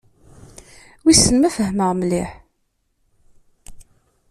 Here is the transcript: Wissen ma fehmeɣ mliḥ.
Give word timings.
Wissen 1.03 1.35
ma 1.39 1.49
fehmeɣ 1.57 1.91
mliḥ. 1.95 2.31